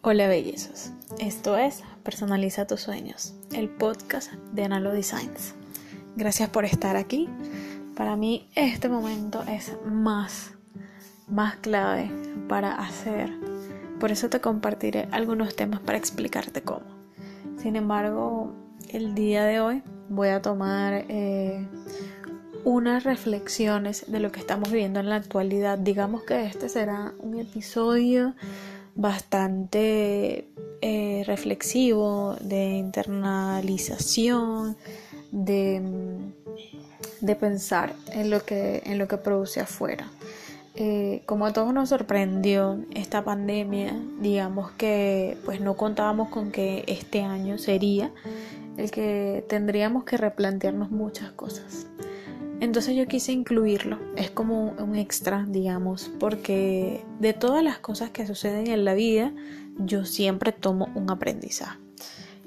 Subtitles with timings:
[0.00, 5.56] Hola bellezas, esto es Personaliza tus sueños, el podcast de Analo Designs.
[6.14, 7.28] Gracias por estar aquí.
[7.96, 10.52] Para mí este momento es más,
[11.26, 12.12] más clave
[12.48, 13.28] para hacer.
[13.98, 16.86] Por eso te compartiré algunos temas para explicarte cómo.
[17.60, 18.52] Sin embargo,
[18.90, 21.66] el día de hoy voy a tomar eh,
[22.62, 25.76] unas reflexiones de lo que estamos viviendo en la actualidad.
[25.76, 28.36] Digamos que este será un episodio
[28.98, 30.48] bastante
[30.82, 34.76] eh, reflexivo, de internalización,
[35.30, 35.80] de,
[37.20, 40.10] de, pensar en lo que, en lo que produce afuera.
[40.74, 46.82] Eh, como a todos nos sorprendió esta pandemia, digamos que pues no contábamos con que
[46.88, 48.12] este año sería
[48.76, 51.86] el que tendríamos que replantearnos muchas cosas.
[52.60, 58.26] Entonces yo quise incluirlo, es como un extra, digamos, porque de todas las cosas que
[58.26, 59.32] suceden en la vida,
[59.78, 61.78] yo siempre tomo un aprendizaje.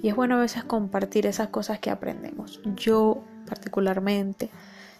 [0.02, 2.60] Y es bueno a veces compartir esas cosas que aprendemos.
[2.76, 4.50] Yo particularmente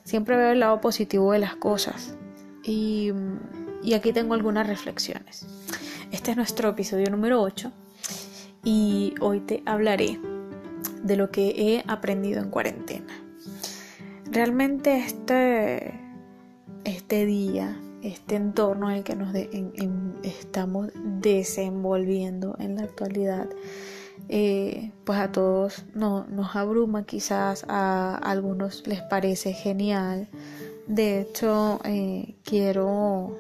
[0.04, 2.16] siempre veo el lado positivo de las cosas.
[2.64, 3.12] Y,
[3.96, 5.46] aquí tengo algunas reflexiones.
[6.12, 7.72] Este es nuestro episodio número 8
[8.64, 10.20] y hoy te hablaré
[11.04, 13.21] de lo que he aprendido en cuarentena.
[14.32, 15.94] Realmente este,
[16.86, 19.36] este día, este entorno en el que nos
[20.24, 23.50] estamos desenvolviendo en la actualidad,
[24.30, 30.30] eh, pues a todos no, nos abruma, quizás a algunos les parece genial.
[30.88, 33.38] De hecho, eh, quiero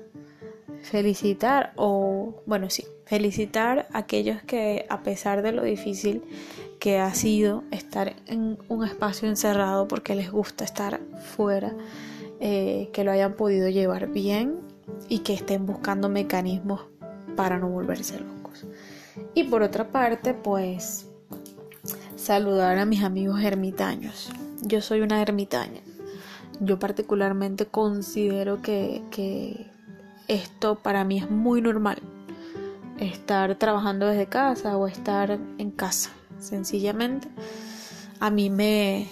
[0.81, 6.23] felicitar o, bueno, sí, felicitar a aquellos que a pesar de lo difícil
[6.79, 11.01] que ha sido estar en un espacio encerrado porque les gusta estar
[11.35, 11.75] fuera,
[12.39, 14.61] eh, que lo hayan podido llevar bien
[15.09, 16.83] y que estén buscando mecanismos
[17.35, 18.65] para no volverse locos.
[19.35, 21.05] Y por otra parte, pues
[22.15, 24.29] saludar a mis amigos ermitaños.
[24.61, 25.81] Yo soy una ermitaña.
[26.61, 29.65] Yo particularmente considero que, que
[30.29, 32.01] esto para mí es muy normal.
[33.01, 37.27] Estar trabajando desde casa o estar en casa sencillamente.
[38.19, 39.07] A mí me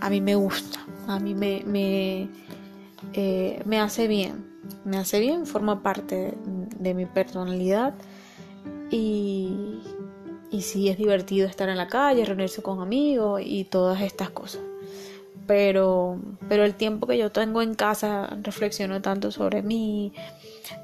[0.00, 2.28] a mí me gusta a mí me me,
[3.12, 4.44] eh, me hace bien
[4.84, 6.34] me hace bien forma parte
[6.78, 7.94] de, mi personalidad.
[8.90, 9.80] Y
[10.50, 14.62] y sí es divertido estar en la calle reunirse con amigos y todas estas cosas.
[15.46, 16.18] Pero
[16.48, 20.12] pero el tiempo que yo tengo en casa reflexiono tanto sobre mí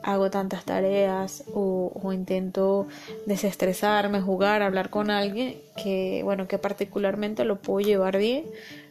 [0.02, 2.86] hago tantas tareas o, intento
[3.26, 8.44] desestresarme, jugar, hablar con alguien que, bueno, que particularmente lo puedo llevar bien.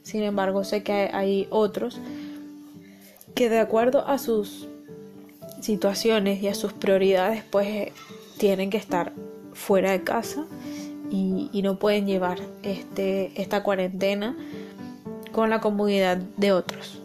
[0.03, 2.00] Sin embargo, sé que hay, otros
[3.34, 4.67] que de acuerdo a sus
[5.61, 7.91] situaciones y a sus prioridades, pues
[8.38, 9.11] tienen que estar
[9.53, 10.45] fuera de casa
[11.09, 14.35] y, no pueden llevar este, esta cuarentena
[15.31, 17.01] con la comodidad de otros.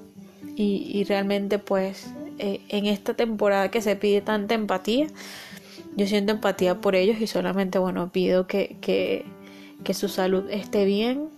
[0.56, 5.08] Y realmente pues eh, en esta temporada que se pide tanta empatía,
[5.94, 9.24] yo siento empatía por ellos y solamente, bueno, pido que, que,
[9.92, 11.28] su salud esté bien,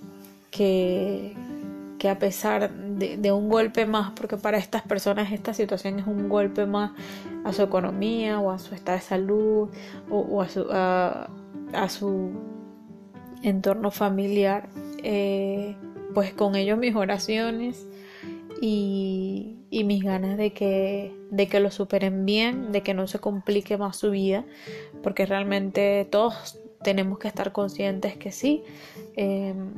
[0.52, 1.34] que,
[1.98, 6.28] que a pesar de, un golpe más, porque para estas personas esta situación es un
[6.28, 6.92] golpe más
[7.44, 9.70] a su economía o a su estado de salud
[10.08, 12.30] o, a, su, a, su
[13.42, 14.68] entorno familiar,
[15.02, 15.74] eh,
[16.14, 17.86] pues con ellos mis oraciones
[18.60, 23.76] y, mis ganas de que, de que lo superen bien, de que no se complique
[23.78, 24.44] más su vida,
[25.02, 28.62] porque realmente todos tenemos que estar conscientes que sí,
[29.16, 29.70] em,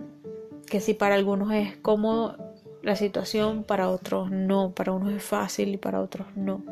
[0.67, 2.37] que si para algunos es cómodo
[2.83, 6.63] la situación, para otros no, para unos es fácil y para otros no.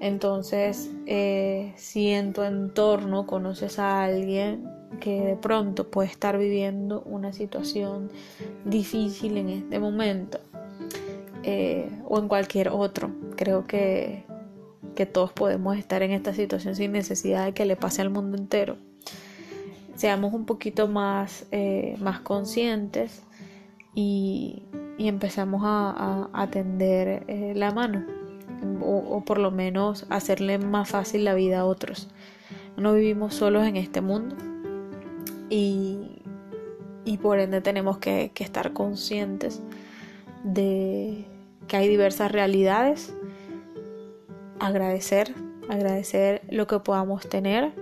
[0.00, 4.68] Entonces, eh, si en tu entorno conoces a alguien
[5.00, 8.10] que de pronto puede estar viviendo una situación
[8.64, 10.38] difícil en este momento,
[11.48, 13.12] eh, o en cualquier otro.
[13.36, 14.24] Creo que,
[14.96, 18.36] que todos podemos estar en esta situación sin necesidad de que le pase al mundo
[18.36, 18.78] entero.
[19.94, 23.22] Seamos un poquito más, eh, más conscientes
[23.94, 24.64] y,
[24.98, 28.04] y empezamos a, a, tender eh, la mano
[28.80, 32.08] o, por lo menos hacerle más fácil la vida a otros.
[32.76, 34.34] No vivimos solos en este mundo
[35.48, 36.22] y,
[37.04, 39.62] y por ende tenemos que, que estar conscientes
[40.42, 41.35] de,
[41.68, 43.14] que hay diversas realidades,
[44.58, 45.34] agradecer,
[45.68, 47.72] agradecer lo que podamos tener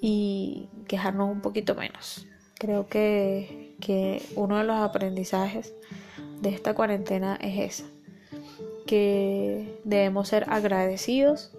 [0.00, 2.26] y quejarnos un poquito menos.
[2.58, 5.74] Creo que, que uno de los aprendizajes
[6.40, 7.90] de esta cuarentena es esa,
[8.86, 11.52] que debemos ser agradecidos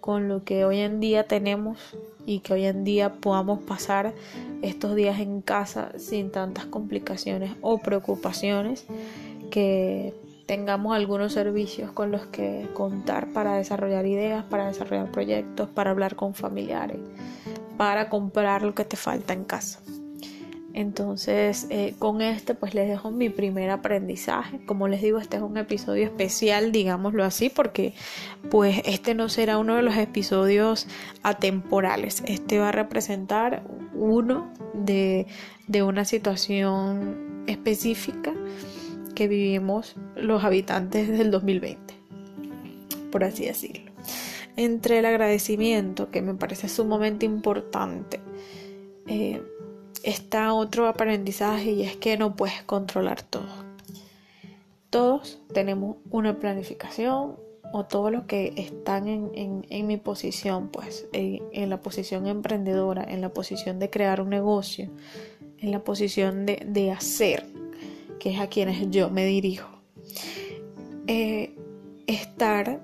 [0.00, 1.78] con lo que hoy en día tenemos
[2.24, 4.14] y que hoy en día podamos pasar
[4.62, 8.86] estos días en casa sin tantas complicaciones o preocupaciones,
[9.50, 10.14] que
[10.48, 16.16] tengamos algunos servicios con los que contar para desarrollar ideas, para desarrollar proyectos, para hablar
[16.16, 16.96] con familiares,
[17.76, 19.80] para comprar lo que te falta en casa.
[20.72, 24.64] Entonces, eh, con este, pues les dejo mi primer aprendizaje.
[24.64, 27.92] Como les digo, este es un episodio especial, digámoslo así, porque
[28.50, 30.86] pues este no será uno de los episodios
[31.22, 32.22] atemporales.
[32.26, 35.26] Este va a representar uno de,
[35.66, 38.32] de una situación específica
[39.18, 41.92] que vivimos los habitantes del 2020,
[43.10, 43.90] por así decirlo.
[44.54, 48.20] Entre el agradecimiento, que me parece sumamente importante,
[49.08, 49.42] eh,
[50.04, 53.48] está otro aprendizaje y es que no puedes controlar todo.
[54.88, 57.34] Todos tenemos una planificación
[57.72, 63.30] o todos los que están en, mi posición, pues en, la posición emprendedora, en la
[63.30, 64.90] posición de crear un negocio,
[65.58, 67.57] en la posición de, hacer,
[68.18, 69.68] que es a quienes yo me dirijo.
[71.06, 71.56] Eh,
[72.06, 72.80] estar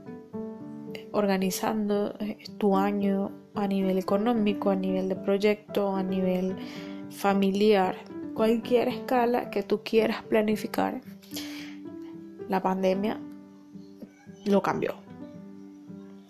[1.12, 6.56] organizando eh, tu año a nivel económico, a nivel de proyecto, a nivel
[7.10, 7.96] familiar,
[8.34, 11.00] cualquier escala que tú quieras planificar,
[12.48, 13.20] la pandemia
[14.44, 14.94] lo cambió.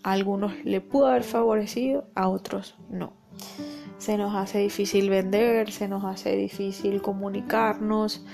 [0.03, 3.15] A algunos le pudo haber favorecido, a otros no.
[3.97, 8.25] Se nos hace difícil vender, se nos hace difícil comunicarnos,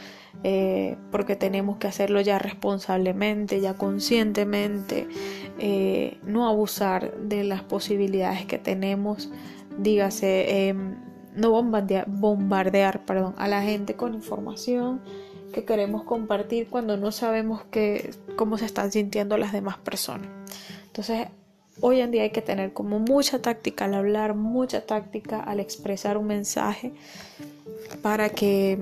[0.42, 5.06] eh, porque tenemos que hacerlo ya responsablemente, ya conscientemente,
[5.58, 9.30] eh, no abusar de las posibilidades que tenemos,
[9.78, 10.96] dígase, em,
[11.36, 15.00] no bombardear, perdón, a la gente con información
[15.52, 20.28] que queremos compartir cuando no sabemos que, cómo se están sintiendo las demás personas.
[20.86, 21.28] Entonces,
[21.80, 26.16] hoy en día hay que tener como mucha táctica al hablar, mucha táctica al expresar
[26.16, 26.92] un mensaje
[28.02, 28.78] para que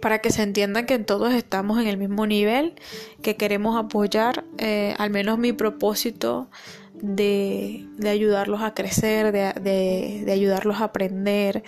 [0.00, 2.74] para que se entienda que todos estamos en el mismo nivel,
[3.22, 6.50] que queremos apoyar, eh, al menos mi propósito
[6.94, 11.62] de, ayudarlos a crecer, de, ayudarlos a aprender,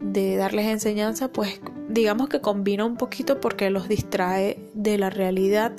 [0.00, 5.72] de darles enseñanza, pues digamos que combina un poquito porque los distrae de la realidad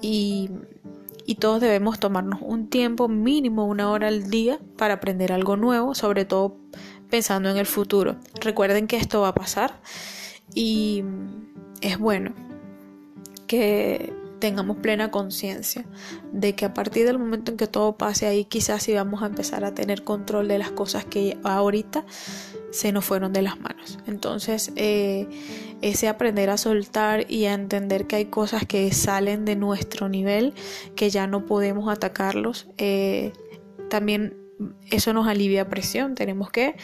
[0.00, 0.50] y,
[1.24, 5.94] y todos debemos tomarnos un tiempo mínimo, una hora al día, para aprender algo nuevo,
[5.94, 6.56] sobre todo
[7.08, 8.16] pensando en el futuro.
[8.40, 9.80] Recuerden que esto va a pasar
[10.54, 11.04] y
[11.80, 12.32] es bueno
[13.46, 14.12] que
[14.42, 15.84] tengamos plena conciencia
[16.32, 19.26] de que a partir del momento en que todo pase ahí quizás sí vamos a
[19.26, 22.04] empezar a tener control de las cosas que ahorita
[22.72, 24.00] se nos fueron de las manos.
[24.06, 25.28] Entonces, eh,
[25.80, 30.54] ese aprender a soltar y a entender que hay cosas que salen de nuestro nivel,
[30.96, 33.32] que ya no podemos atacarlos, eh,
[33.90, 34.41] también
[34.90, 36.14] eso nos alivia presión.
[36.14, 36.76] Tenemos que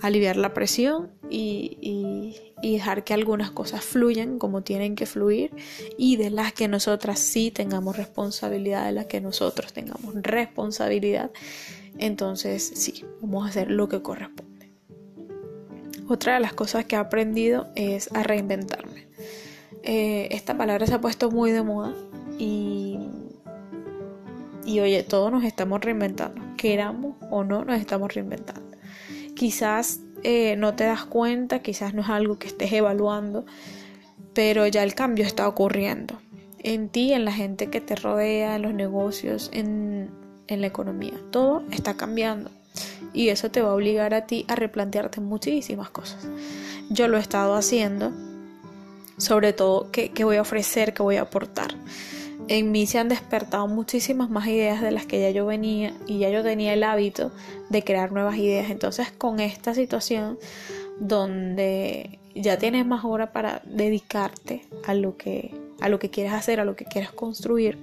[0.00, 5.50] aliviar la presión y, dejar que algunas cosas fluyan como tienen que fluir
[5.98, 11.30] y de las que nosotras sí tengamos responsabilidad, de las que nosotros tengamos responsabilidad.
[11.98, 14.70] Entonces sí, vamos a hacer lo que corresponde.
[16.08, 19.08] Otra de las cosas que he aprendido es a reinventarme.
[19.82, 21.94] Eh, esta palabra se ha puesto muy de moda
[22.38, 22.98] y
[24.66, 28.78] y oye, todos nos estamos reinventando, queramos o no, nos estamos reinventando.
[29.36, 33.44] Quizás eh, no te das cuenta, quizás no es algo que estés evaluando,
[34.32, 36.18] pero ya el cambio está ocurriendo
[36.60, 40.08] en ti, en la gente que te rodea, en los negocios, en,
[40.46, 41.12] en la economía.
[41.30, 42.50] Todo está cambiando
[43.12, 46.26] y eso te va a obligar a ti a replantearte muchísimas cosas.
[46.88, 48.10] Yo lo he estado haciendo,
[49.18, 51.74] sobre todo qué, qué voy a ofrecer, qué voy a aportar
[52.48, 56.18] en mí se han despertado muchísimas más ideas de las que ya yo venía y
[56.18, 57.32] ya yo tenía el hábito
[57.70, 58.70] de crear nuevas ideas.
[58.70, 60.38] Entonces con esta situación
[60.98, 66.60] donde ya tienes más hora para dedicarte a lo que, a lo que quieres hacer,
[66.60, 67.78] a lo que quieres construir,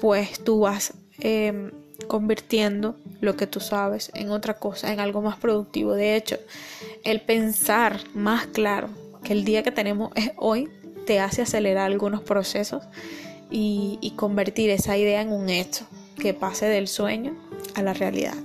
[0.00, 1.72] pues tú vas em,
[2.06, 5.94] convirtiendo lo que tú sabes en otra cosa, en algo más productivo.
[5.94, 6.36] De hecho,
[7.04, 8.88] el pensar más claro
[9.24, 10.68] que el día que tenemos es hoy
[11.06, 12.82] te hace acelerar algunos procesos
[13.52, 15.86] y, convertir esa idea en un hecho
[16.18, 17.34] que pase del sueño
[17.74, 18.36] a la realidad.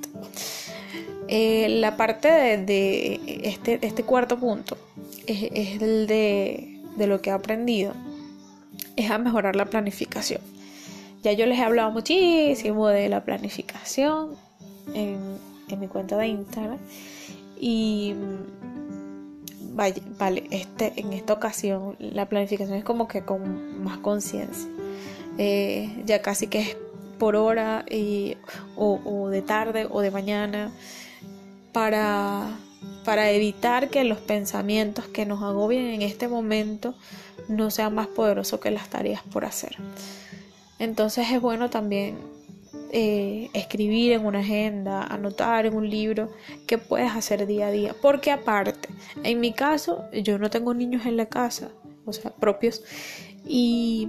[1.30, 4.78] Eh, la parte de, este, este, cuarto punto
[5.26, 7.94] es, el de, lo que he aprendido,
[8.96, 10.42] es a mejorar la planificación.
[11.24, 14.36] Ya yo les he hablado muchísimo de la planificación
[14.94, 15.18] en,
[15.70, 16.78] en mi cuenta de Instagram
[17.60, 18.14] y
[19.74, 24.68] vaya, vale, este, en esta ocasión la planificación es como que con más conciencia.
[25.38, 26.78] Eh, ya casi que es
[27.20, 28.38] por hora y,
[28.76, 30.72] o, de tarde o de mañana.
[31.74, 32.58] para,
[33.06, 36.96] para evitar que los pensamientos que nos agobien en este momento
[37.48, 39.78] no sean más poderosos que las tareas por hacer.
[40.80, 42.18] Entonces es bueno también
[42.92, 46.30] eh, escribir en una agenda, anotar en un libro
[46.66, 47.96] qué puedes hacer día a día.
[48.02, 48.88] Porque aparte,
[49.24, 51.70] en mi caso, yo no tengo niños en la casa,
[52.06, 52.84] o sea, propios,
[53.46, 54.08] y,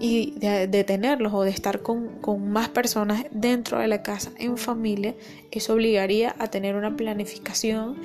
[0.00, 2.20] y de, tenerlos o de estar con,
[2.50, 5.14] más personas dentro de la casa, en familia,
[5.50, 7.96] eso obligaría a tener una planificación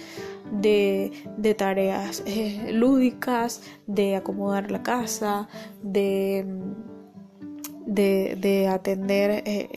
[0.51, 1.12] de,
[1.58, 5.48] tareas eh, lúdicas, de acomodar la casa,
[5.81, 6.46] de
[7.89, 9.69] de, atender eh,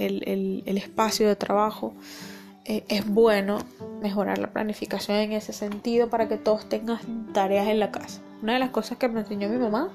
[0.67, 1.95] el, espacio de trabajo,
[2.65, 3.59] eh, es bueno
[4.01, 8.21] mejorar la planificación en ese sentido para que todos tengan tareas en la casa.
[8.43, 9.91] Una de las cosas que me enseñó mi mamá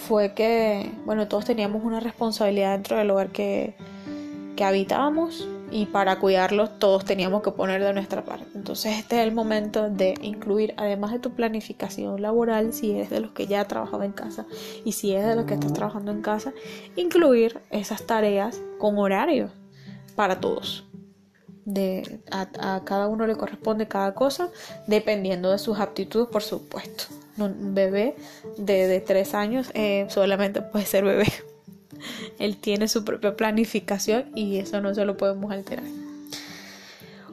[0.00, 3.76] fue que, bueno, todos teníamos una responsabilidad dentro del hogar que,
[4.62, 8.44] habitábamos y para cuidarlos todos teníamos que poner de nuestra parte.
[8.54, 13.20] Entonces este es el momento de incluir, además de tu planificación laboral, si eres de
[13.20, 14.44] los que ya ha trabajado en casa
[14.84, 16.52] y si eres de los que estás trabajando en casa,
[16.94, 19.50] incluir esas tareas con horarios
[20.14, 20.84] para todos.
[21.64, 24.50] De, a, cada uno le corresponde cada cosa
[24.86, 27.04] dependiendo de sus aptitudes, por supuesto.
[27.40, 28.16] Un bebé
[28.56, 31.26] de, tres años eh, solamente puede ser bebé.
[32.38, 35.84] Él tiene su propia planificación y eso no se lo podemos alterar.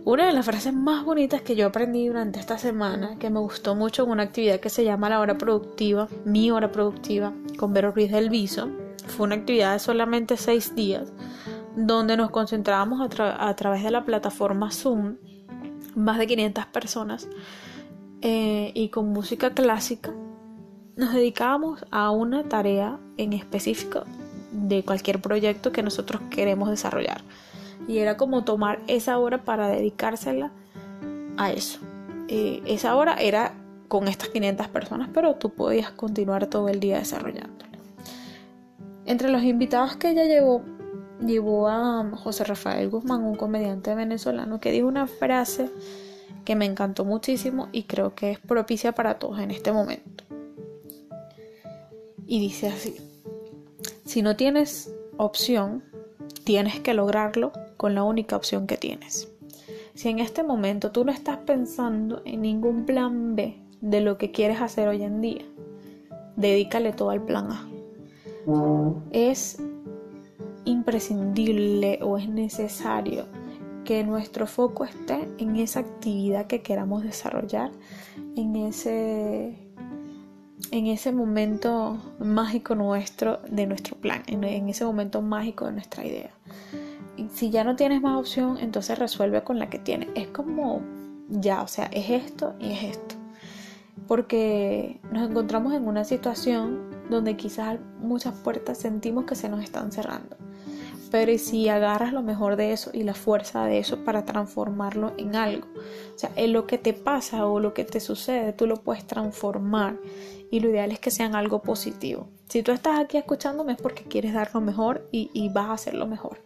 [0.08, 3.76] Una de las frases más bonitas que yo aprendí durante esta semana, que me gustó
[3.76, 7.92] mucho en una actividad que se llama La Hora Productiva, Mi Hora Productiva, con Vero
[7.92, 8.70] Ruiz del Viso,
[9.06, 11.12] fue una actividad de solamente seis días,
[11.76, 15.18] donde nos concentrábamos a, través de la plataforma Zoom,
[15.96, 17.28] más de 500 personas,
[18.22, 20.14] eh, y con música clásica,
[20.96, 24.04] nos dedicábamos a una tarea en específico
[24.52, 27.22] de cualquier proyecto que nosotros queremos desarrollar.
[27.88, 30.52] Y era como tomar esa hora para dedicársela
[31.38, 31.80] a eso.
[32.28, 33.54] Eh, esa hora era
[33.88, 37.68] con estas 500 personas, pero tú podías continuar todo el día desarrollándola.
[39.06, 40.64] Entre los invitados que ella llevó,
[41.26, 45.70] llevó a José Rafael Guzmán, un comediante venezolano, que dijo una frase
[46.48, 50.24] que me encantó muchísimo y creo que es propicia para todos en este momento.
[52.26, 52.96] Y dice así,
[54.06, 55.84] si no tienes opción,
[56.46, 59.30] tienes que lograrlo con la única opción que tienes.
[59.94, 64.32] Si en este momento tú no estás pensando en ningún plan B de lo que
[64.32, 65.44] quieres hacer hoy en día,
[66.38, 67.68] dedícale todo al plan A.
[69.12, 69.62] Es
[70.64, 73.26] imprescindible o es necesario
[73.88, 77.72] que nuestro foco esté en esa actividad que queramos desarrollar,
[78.36, 79.58] en ese
[80.72, 86.32] en ese momento mágico nuestro de nuestro plan, en, ese momento mágico de nuestra idea.
[87.16, 90.10] Y si ya no tienes más opción, entonces resuelve con la que tienes.
[90.16, 90.82] Es como
[91.30, 93.16] ya, o sea, es esto y es esto.
[94.06, 99.94] Porque nos encontramos en una situación donde quizás muchas puertas sentimos que se nos están
[99.94, 100.36] cerrando.
[101.12, 105.36] Pero si agarras lo mejor de eso y la fuerza de eso para transformarlo en
[105.36, 105.68] algo?
[106.16, 109.06] O sea, en lo que te pasa o lo que te sucede, tú lo puedes
[109.06, 109.98] transformar
[110.50, 112.28] y lo ideal es que sean algo positivo.
[112.50, 116.08] Si tú estás aquí escuchándome es porque quieres dar lo mejor y, vas a hacerlo
[116.08, 116.40] mejor.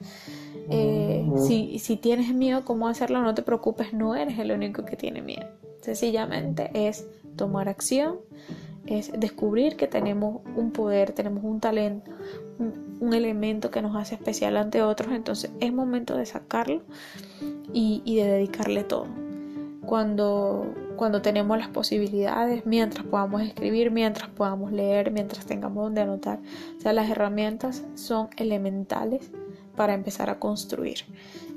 [0.70, 4.96] Eh, si, si tienes miedo cómo hacerlo, no te preocupes, no eres el único que
[4.96, 5.48] tiene miedo.
[5.82, 8.20] Sencillamente es tomar acción,
[8.86, 12.12] es descubrir que tenemos un poder, tenemos un talento,
[13.02, 16.82] un, elemento que nos hace especial ante otros, entonces es momento de sacarlo
[17.74, 19.08] y, de dedicarle todo.
[19.86, 26.38] Cuando cuando tenemos las posibilidades, mientras podamos escribir, mientras podamos leer, mientras tengamos donde anotar.
[26.78, 29.32] O sea, las herramientas son elementales
[29.76, 31.06] para empezar a construir.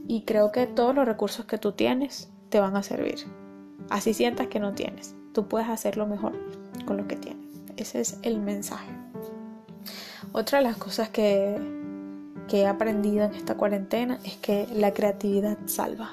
[0.08, 3.16] Y creo que todos los recursos que tú tienes te van a servir.
[3.90, 5.14] Así sientas que no tienes.
[5.34, 6.32] Tú puedes hacerlo mejor
[6.86, 7.44] con lo que tienes.
[7.76, 9.03] Ese es el mensaje.
[10.32, 11.58] Otra de las cosas que,
[12.52, 16.12] he aprendido en esta cuarentena es que la creatividad salva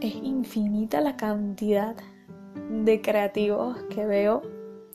[0.00, 1.96] es infinita la cantidad
[2.70, 4.42] de creativos que veo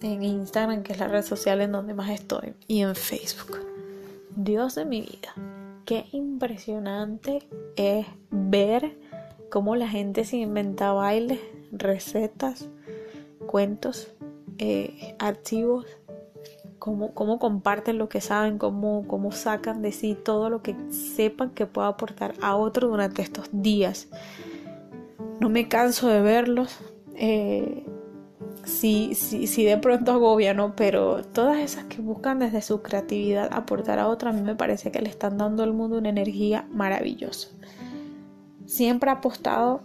[0.01, 3.59] en Instagram, que es la red social en donde más estoy, y en Facebook.
[4.35, 5.33] Dios de mi vida,
[5.85, 8.97] qué impresionante es ver
[9.51, 11.39] cómo la gente se inventa bailes,
[11.71, 12.69] recetas,
[13.45, 14.11] cuentos,
[14.57, 15.85] eh, archivos,
[16.81, 20.75] cómo, cómo, comparten lo que saben, cómo, cómo sacan de sí todo lo que
[21.15, 24.09] sepan que pueda aportar a otro durante estos días
[25.41, 26.77] no me canso de verlos.
[27.15, 27.83] Eh,
[28.63, 30.75] si, si, de pronto agobia, ¿no?
[30.75, 34.91] Pero todas esas que buscan desde su creatividad aportar a otra, a mí me parece
[34.91, 37.49] que le están dando al mundo una energía maravillosa.
[38.67, 39.81] Siempre ha apostado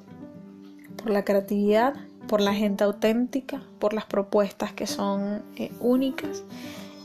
[0.98, 1.94] por la creatividad,
[2.28, 6.44] por la gente auténtica, por las propuestas que son eh, únicas.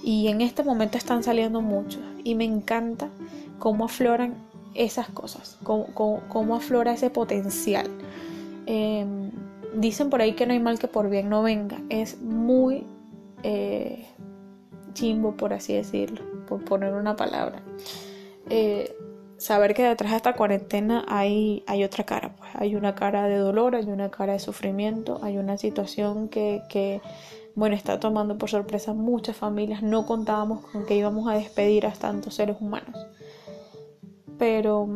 [0.03, 2.01] Y en este momento están saliendo muchos.
[2.24, 3.10] Y me encanta
[3.60, 4.36] cómo afloran
[4.74, 7.88] esas cosas, cómo, aflora ese potencial.
[8.65, 9.31] Em,
[9.75, 11.77] dicen por ahí que no hay mal que por bien no venga.
[11.89, 12.86] Es muy
[13.43, 14.05] eh,
[14.93, 17.62] chimbo, por así decirlo, por poner una palabra.
[18.50, 18.96] Eh,
[19.38, 23.38] saber que detrás de esta cuarentena hay, hay otra cara, pues hay una cara de
[23.38, 27.01] dolor, hay una cara de sufrimiento, hay una situación que, que
[27.55, 29.84] bueno, está tomando por sorpresa muchas familias.
[29.84, 32.96] No contábamos con que íbamos a despedir a tantos seres humanos.
[34.38, 34.88] Pero,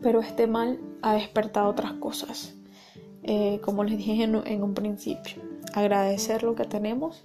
[0.00, 2.54] pero este mal ha despertado otras cosas.
[3.22, 5.42] Eh, como les dije en, un principio,
[5.74, 7.22] agradecer lo que tenemos,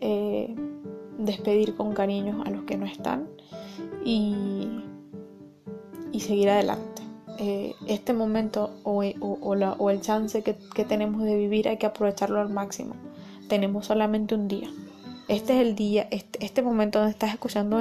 [0.00, 0.54] eh,
[1.18, 3.28] despedir con cariño a los que no están
[4.04, 4.82] y
[6.18, 6.89] seguir adelante.
[7.42, 12.94] Eh, este momento o, el chance que, tenemos de vivir hay que aprovecharlo al máximo.
[13.48, 14.68] Tenemos solamente un día.
[15.26, 17.80] Este es el día, este, este momento donde estás escuchando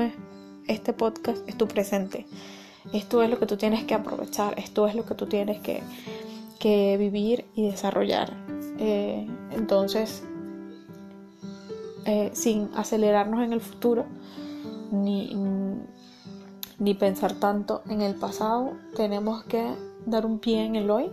[0.69, 2.25] este podcast es tu presente.
[2.93, 6.97] Esto es lo que tú tienes que aprovechar, esto es lo que tú tienes que,
[6.97, 8.31] vivir y desarrollar.
[8.77, 10.23] Eh, entonces,
[12.05, 14.05] eh, sin acelerarnos en el futuro,
[14.91, 15.35] ni,
[16.79, 19.73] ni pensar tanto en el pasado, tenemos que
[20.05, 21.11] dar un pie en el hoy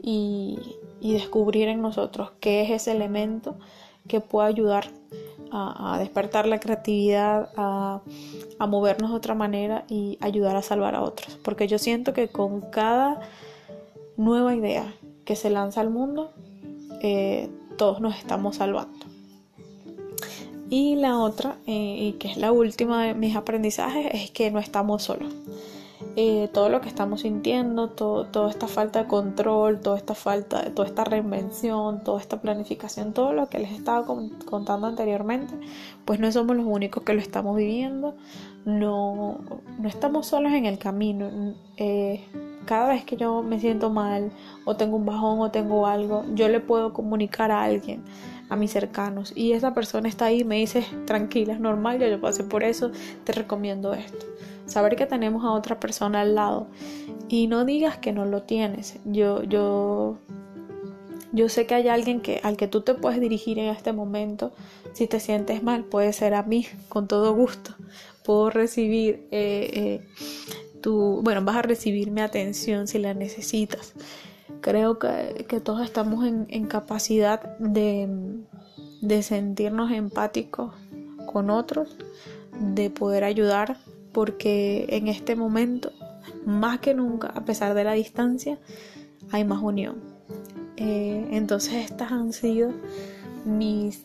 [0.00, 0.58] y,
[1.00, 3.56] descubrir en nosotros qué es ese elemento
[4.08, 4.86] que puede ayudar
[5.52, 8.00] a, despertar la creatividad, a,
[8.66, 11.38] movernos de otra manera y ayudar a salvar a otros.
[11.42, 13.20] Porque yo siento que con cada
[14.16, 14.94] nueva idea
[15.26, 16.32] que se lanza al mundo,
[17.02, 19.13] eh, todos nos estamos salvando.
[20.70, 24.58] Y la otra, eh, y que es la última de mis aprendizajes, es que no
[24.58, 25.32] estamos solos.
[26.16, 30.72] Eh, todo lo que estamos sintiendo, todo, toda esta falta de control, toda esta falta,
[30.72, 35.54] toda esta reinvención, toda esta planificación, todo lo que les estaba contando anteriormente,
[36.04, 38.14] pues no somos los únicos que lo estamos viviendo,
[38.64, 39.38] no,
[39.78, 41.54] no estamos solos en el camino.
[41.78, 42.24] Eh,
[42.64, 44.30] cada vez que yo me siento mal
[44.64, 48.04] o tengo un bajón o tengo algo, yo le puedo comunicar a alguien
[48.54, 52.20] a mis cercanos y esa persona está ahí me dice tranquila, es normal, yo, yo
[52.20, 52.90] pasé por eso,
[53.24, 54.26] te recomiendo esto.
[54.66, 56.68] Saber que tenemos a otra persona al lado
[57.28, 58.98] y no digas que no lo tienes.
[59.04, 60.18] Yo, yo,
[61.32, 64.52] yo sé que hay alguien que, al que tú te puedes dirigir en este momento.
[64.94, 67.74] Si te sientes mal, puede ser a mí, con todo gusto.
[68.24, 70.08] Puedo recibir eh, eh,
[70.80, 73.92] tu, bueno, vas a recibir mi atención si la necesitas.
[74.64, 78.08] Creo que, todos estamos en, capacidad de,
[79.20, 80.72] sentirnos empáticos
[81.26, 81.98] con otros,
[82.58, 83.76] de poder ayudar,
[84.12, 85.92] porque en este momento,
[86.46, 88.58] más que nunca, a pesar de la distancia,
[89.30, 89.96] hay más unión.
[90.78, 92.72] Eh, entonces estas han sido
[93.44, 94.00] mis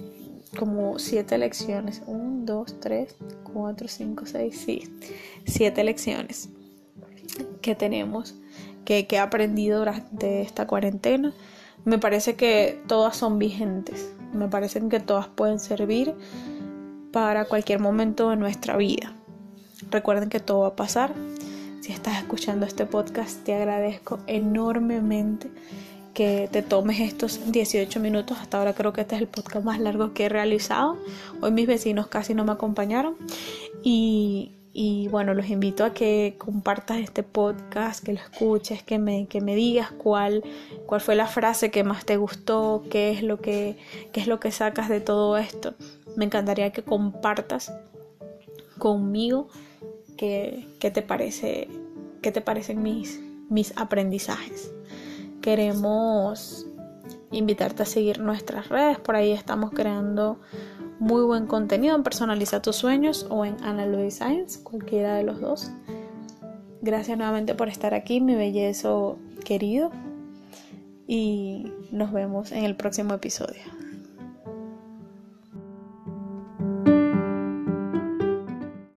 [0.57, 2.01] como siete lecciones.
[2.05, 3.15] Un, dos, tres,
[3.53, 4.83] cuatro, cinco, seis, sí.
[5.45, 6.49] Siete lecciones
[7.61, 8.35] que tenemos
[8.89, 11.31] que, he aprendido durante esta cuarentena.
[11.85, 16.13] Me parece que todas son vigentes, me parecen que todas pueden servir
[17.13, 19.13] para cualquier momento de nuestra vida.
[19.91, 21.13] Recuerden que todo va a pasar.
[21.81, 25.49] Si estás escuchando este podcast, te agradezco enormemente
[26.13, 28.37] que te tomes estos 18 minutos.
[28.39, 30.97] Hasta ahora creo que este es el podcast más largo que he realizado.
[31.41, 33.15] Hoy mis vecinos casi no me acompañaron.
[33.83, 39.27] Y y bueno, los invito a que compartas este podcast, que lo escuches, que me,
[39.27, 40.43] que me digas cuál,
[40.85, 43.77] cuál fue la frase que más te gustó, qué es lo que,
[44.11, 45.73] qué es lo que sacas de todo esto.
[46.15, 47.73] Me encantaría que compartas
[48.77, 49.49] conmigo
[50.17, 51.67] qué, qué te parece,
[52.21, 54.71] qué te parecen mis, mis aprendizajes.
[55.41, 56.67] Queremos
[57.31, 60.39] invitarte a seguir nuestras redes, por ahí estamos creando
[60.99, 65.71] muy buen contenido en Personaliza tus sueños o en Analog Science, cualquiera de los dos.
[66.81, 69.91] Gracias nuevamente por estar aquí, mi bellezo querido.
[71.07, 73.78] Y nos vemos en el próximo episodio.